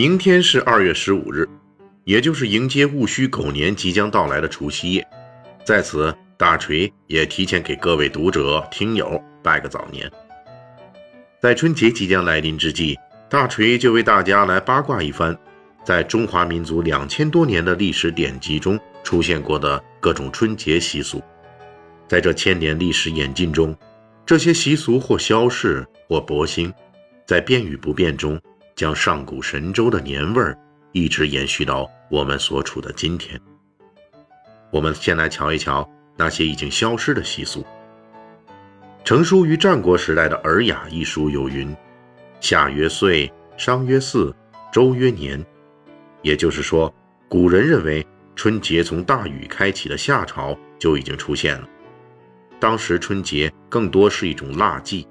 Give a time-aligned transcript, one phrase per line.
[0.00, 1.46] 明天是二月十五日，
[2.04, 5.06] 也就是迎接戊戌狗年即将到来的除夕夜。
[5.62, 10.10] 在此，大锤也提前给各位读者、听友拜个早年。
[11.38, 12.98] 在春节即将来临之际，
[13.28, 15.36] 大锤就为大家来八卦一番，
[15.84, 21.22] 在中华民族两千多年的历史典籍中出现过的各种春节习俗。
[22.08, 23.76] 在这千年历史演进中，
[24.24, 26.72] 这些习俗或消逝，或博兴，
[27.26, 28.40] 在变与不变中。
[28.80, 30.56] 将上古神州的年味儿
[30.92, 33.38] 一直延续到我们所处的今天。
[34.70, 37.62] 我们先来瞧一瞧那些已经消失的习俗。
[39.04, 41.76] 成书于战国时代的《尔雅》一书有云
[42.40, 44.34] ：“夏曰岁，商曰祀，
[44.72, 45.44] 周曰年。”
[46.24, 46.90] 也就是说，
[47.28, 51.68] 古人认为春节从大禹开启的夏朝就已经出现了。
[52.58, 55.06] 当时春节更多是一种腊祭，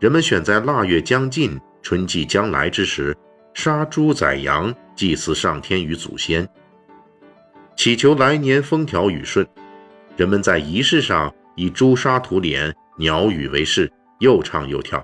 [0.00, 1.58] 人们选在腊月将近。
[1.86, 3.16] 春季将来之时，
[3.54, 6.44] 杀猪宰羊，祭祀上天与祖先，
[7.76, 9.46] 祈求来年风调雨顺。
[10.16, 15.00] 人们在仪式上以朱砂涂脸、鸟语为饰，又唱又跳，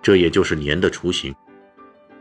[0.00, 1.34] 这也就是年的雏形。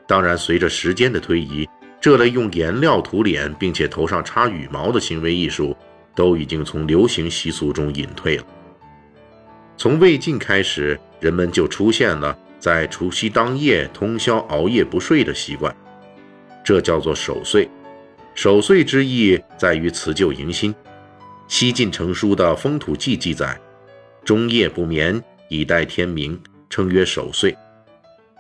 [0.06, 1.66] 当然，随着时间的推移，
[2.02, 5.74] 这类用颜料涂脸并且头上插羽毛的行为艺术，
[6.14, 8.44] 都已经从流行习俗中隐退了。
[9.78, 12.38] 从魏晋开始，人们就出现了。
[12.66, 15.72] 在除夕当夜通宵熬夜不睡的习惯，
[16.64, 17.70] 这叫做守岁。
[18.34, 20.74] 守岁之意在于辞旧迎新。
[21.48, 23.56] 西晋成书的《风土记》记载
[24.26, 27.56] ：“终夜不眠，以待天明，称曰守岁。”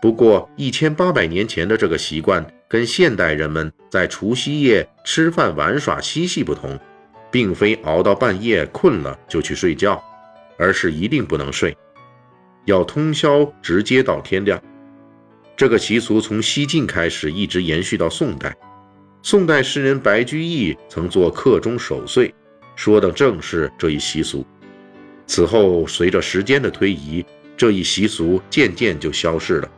[0.01, 6.79] 不过，一千八百年前的这个习惯跟现代人们在除夕夜吃饭、玩耍、嬉戏不同，
[7.29, 10.03] 并非熬到半夜困了就去睡觉，
[10.57, 11.77] 而是一定不能睡。
[12.65, 14.61] 要通宵，直接到天亮。
[15.55, 18.55] 这个习俗从西晋开始，一直延续到宋代。
[19.23, 22.29] 宋代诗人白居易曾作《客中守岁》，
[22.75, 24.45] 说的正是这一习俗。
[25.25, 27.25] 此后，随着时间的推移，
[27.55, 29.71] 这一习俗渐渐就消逝了。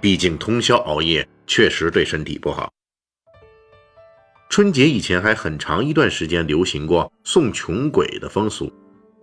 [0.00, 2.70] 毕竟，通宵熬夜确实对身体不好。
[4.50, 8.72] 春节以前还很长一段时间流行过送穷鬼的风俗，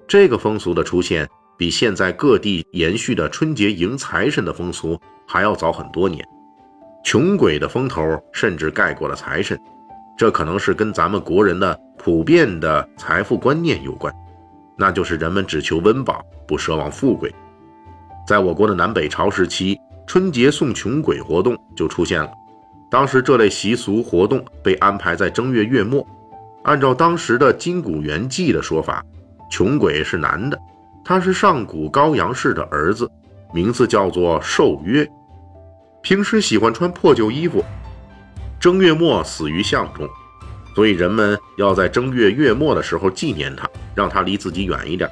[0.07, 1.29] 这个风俗的出现。
[1.63, 6.21] 比现在各地延续的春节迎财神的风俗还要早很多年，
[7.05, 9.57] 穷鬼的风头甚至盖过了财神，
[10.17, 14.13] 这可能是跟咱们国人的普遍的财富观念有关，
[14.77, 17.33] 那就是人们只求温饱，不奢望富贵。
[18.27, 22.29] 在我国的南北朝时期，春节送穷鬼活动就出现了，
[22.91, 26.05] 当时这类习俗活动被安排在正月月末，
[26.65, 29.01] 按照当时的《金谷园记》的说法，
[29.49, 30.59] 穷鬼是男的。
[31.05, 33.09] 他是上古高阳氏的儿子，
[33.53, 35.07] 名字叫做寿约。
[36.01, 37.63] 平时喜欢穿破旧衣服，
[38.59, 40.07] 正月末死于巷中，
[40.73, 45.09] 所以人们要在正月月末的时候纪念他，让他离自己远一点。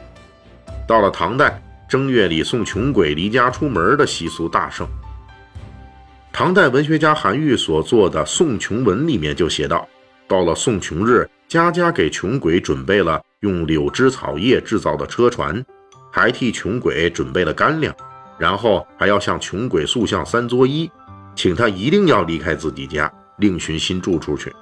[0.87, 4.87] 到了唐代，正月里送穷鬼离家出门的习俗大盛。
[6.33, 9.85] 唐代文学家韩愈所作的《送穷文》里面就写道：
[10.27, 15.63] 到了送穷日，家家给穷鬼准备了用柳枝草叶制造的车船。
[16.11, 17.95] 还替穷鬼准备了干粮，
[18.37, 20.89] 然后还要向穷鬼塑像三作揖，
[21.35, 24.53] 请他一定要离开自己家，另寻新住处去。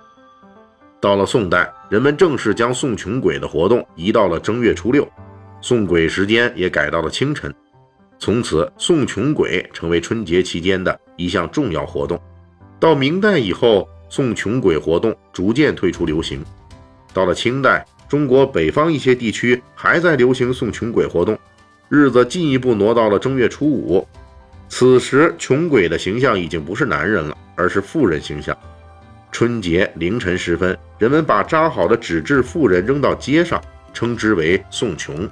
[1.01, 5.07] 到了宋代，人们正式将送穷鬼的活动移到了正月初六，
[5.59, 7.53] 送鬼时间也改到了清晨。
[8.19, 12.21] 从此，送穷鬼成为春节期间的一项重要活动。
[12.79, 16.43] 到明代以后，送穷鬼活动逐渐退出流行。
[17.13, 17.85] 到了清代。
[18.09, 21.38] 中国北方一些地区还在流行送穷鬼活动，
[21.90, 24.06] 日子进一步挪到了正月初五。
[24.67, 28.58] 此时，穷鬼的形象已经不是男人了，而是妇人形象。
[29.32, 33.61] 春节凌晨时分，人们把扎好的纸质妇人扔到街上，
[33.94, 35.29] 称之为送穷。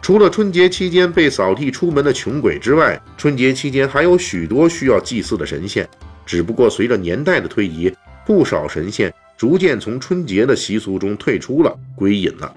[0.00, 5.88] 除了春节期间被扫地出门的穷鬼之外，春节期间还有许多需要祭祀的神仙。
[6.24, 7.92] 只不过随着年代的推移，
[8.24, 9.12] 不少神仙。
[9.40, 12.54] 逐渐从春节的习俗中退出了，归隐了。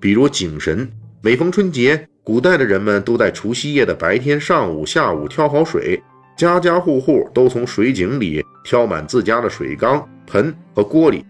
[0.00, 0.90] 比如井神，
[1.20, 6.02] 每逢春节，古代的人们都在除夕夜的白天、上午、下午挑好水，
[6.34, 11.26] 家家户户都从水井里挑满自家的水缸，盆和锅里，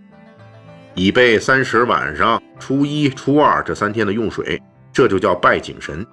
[0.95, 4.63] 以备三十晚上、初一、初二这三天的用水。
[4.93, 6.07] 这就叫拜井神，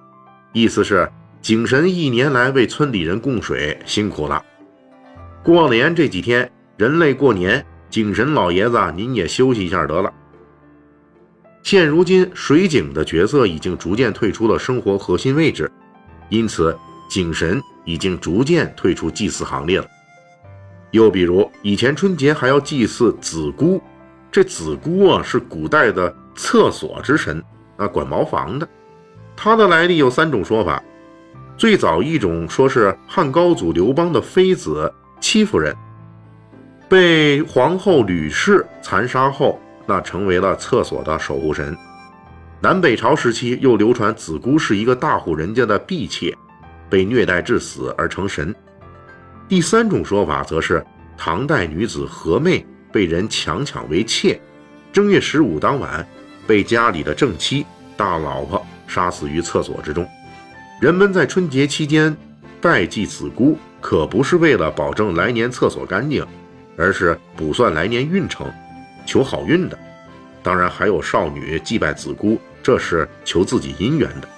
[0.52, 1.08] 意思是
[1.40, 4.44] 井神一年来为村里人供水，辛苦了。
[5.44, 10.10] 过年这几天，人类过年，井神老爷子您也休息一下得了。
[11.62, 15.70] 现如今，水井的角色已经逐渐退出了生活核心位置，
[16.30, 16.74] 因此
[17.10, 19.86] 井神已经逐渐退出祭祀行列了。
[20.90, 23.78] 又比如，以前春节还要祭祀子姑，
[24.30, 27.44] 这子姑啊是古代的厕所之神。
[27.76, 28.66] 啊，管茅房的，
[29.36, 30.82] 他的来历有三种说法。
[31.58, 34.90] 最早一种说是汉高祖刘邦的妃子
[35.20, 35.76] 戚夫人，
[36.92, 41.74] 被皇后吕氏残杀后，那成为了厕所的守护神。
[42.60, 46.36] 南北朝时期又流传子姑是一个大户人家的婢妾，
[46.90, 48.54] 被虐待致死而成神。
[49.48, 50.84] 第三种说法则是
[51.16, 52.62] 唐代女子何妹
[52.92, 54.38] 被人强抢为妾，
[54.92, 56.06] 正月十五当晚。
[56.46, 57.64] 被家里的正妻、
[57.96, 60.06] 大老婆杀死于厕所之中。
[60.78, 62.14] 人们在春节期间
[62.60, 66.22] 拜祭子姑，可不是为了保证来年厕所干净，
[66.76, 68.50] 而是卜算来年运程、
[69.06, 69.78] 求好运的。
[70.42, 74.28] 当然，还有少女祭拜子姑，这是求自己姻缘的。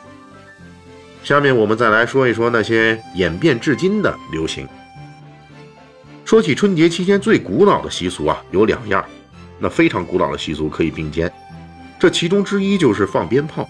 [1.23, 4.69] 下面我们再来说一说那些演变至今的流行。
[6.25, 9.03] 说起春节期间最古老的习俗啊，有两样，
[9.59, 11.33] 那非常古老的习俗可以并肩。
[11.99, 13.67] 这其中之一就是放鞭炮，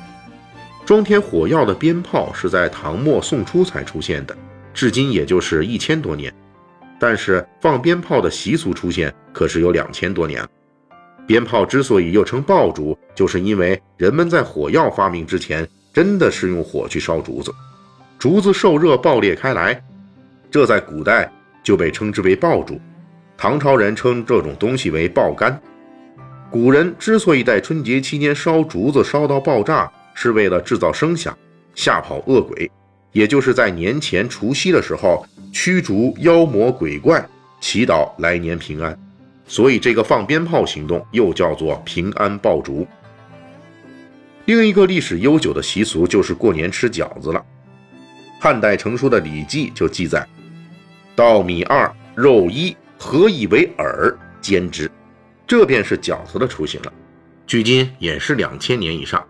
[0.85, 4.37] 装填火药的鞭炮是在唐末宋初才出现的，
[4.73, 6.35] 至今也就是一千多年。
[7.07, 10.49] 但是放鞭炮的习俗出现可是有两千多年了。
[11.27, 17.53] 鞭炮之所以又称爆竹，就是因为人们在火药发明之前，真的是用火去烧竹子，
[18.19, 19.79] 竹子受热爆裂开来，
[20.51, 21.31] 这在古代
[21.63, 22.81] 就被称之为爆竹。
[23.37, 25.61] 唐朝人称这种东西为爆杆。
[26.51, 31.37] 古人之所以在春节期间烧竹子烧到爆炸，是为了制造声响，
[31.75, 32.71] 吓跑恶鬼，
[33.13, 37.25] 也就是在年前除夕的时候驱逐妖魔鬼怪，
[37.61, 38.99] 祈祷来年平安。
[39.47, 42.85] 所以这个放鞭炮行动又叫做平安爆竹。
[44.47, 47.43] 另一个历史悠久的习俗就是过年吃饺子了。
[48.41, 50.27] 汉代成书的《礼记》就记载
[51.15, 54.91] ：“稻米二，肉一，合以为饵，煎之。”
[55.47, 56.93] 这便是饺子的雏形了，
[57.47, 59.25] 距今也是两千年以上。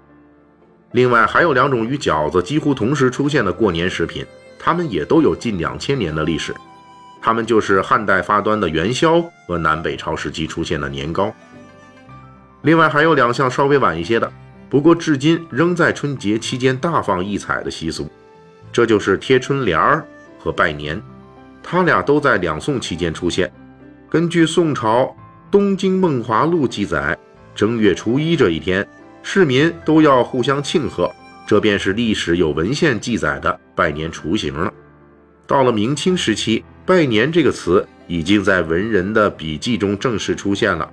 [0.93, 4.25] 另外还有两种与饺子几乎同时出现的过年食品，
[4.65, 6.55] 它们也都有近两千年的历史。
[7.21, 11.31] 它们就是汉代发端的元宵和南北朝时期出现的年糕。
[12.63, 14.33] 另外还有两项稍微晚一些的，
[14.71, 18.11] 不过至今仍在春节期间大放异彩的习俗，
[18.73, 20.03] 这就是贴春联儿
[20.39, 20.99] 和拜年。
[21.63, 23.53] 它俩都在两宋期间出现。
[24.09, 25.15] 根据宋朝。
[25.57, 27.17] 《东京梦华录》记载，
[27.55, 28.85] 正月初一这一天，
[29.23, 31.09] 市民都要互相庆贺，
[31.47, 34.73] 这便是历史有文献记载的拜年雏形了。
[35.47, 40.91] 到了明清时期，“拜年”这个词已经在文人的笔记中正式出现了。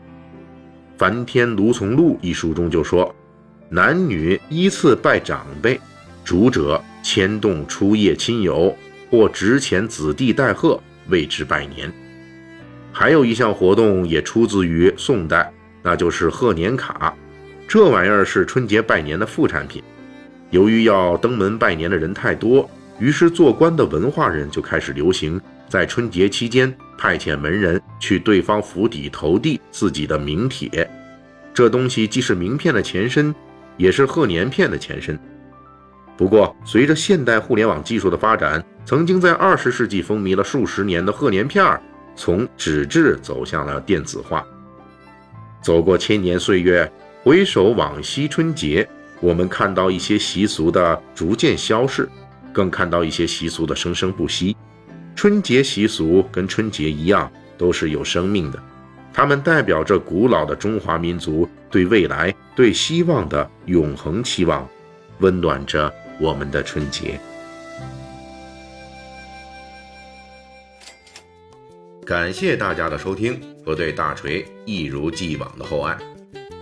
[0.99, 3.15] 《梵天卢从录》一书中就说
[3.69, 5.79] ：“男女依次拜长辈，
[6.25, 8.75] 主者牵动初夜亲友，
[9.09, 10.77] 或值钱子弟代贺，
[11.07, 11.91] 谓之拜年。”
[12.91, 15.49] 还有一项活动也出自于宋代，
[15.81, 17.15] 那就是贺年卡。
[17.65, 19.81] 这玩意儿是春节拜年的副产品。
[20.51, 30.89] 由于要登门拜年的人太多，于是做官的文化人就开始流行在春节期间派遣门人去对方府邸投递自己的名帖。
[31.53, 33.33] 这东西既是名片的前身，
[33.77, 35.17] 也是贺年片的前身。
[36.15, 41.81] 不过，随着现代互联网技术的发展，曾经在二十世纪风靡了数十年的贺年片儿。
[42.13, 44.45] 从纸质走向了电子化，
[45.61, 46.91] 走过千年岁月，
[47.23, 48.87] 回首往昔春节，
[49.21, 52.09] 我们看到一些习俗的逐渐消逝，
[52.51, 54.57] 更看到一些习俗的生生不息。
[55.15, 58.61] 春节习俗跟春节一样，都是有生命的，
[59.13, 64.67] 它们代表着古老的中华民族对未来、对希望的永恒期望，
[65.19, 67.19] 温暖着我们的春节。
[72.03, 75.95] 感谢大家的收听和对大锤一如既往的厚爱。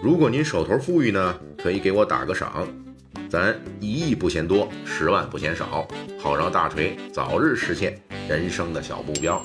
[0.01, 2.65] 如果您手头富裕呢，可以给我打个赏，
[3.29, 5.85] 咱一亿不嫌多，十万不嫌少，
[6.17, 9.43] 好让大锤早日实现人生的小目标。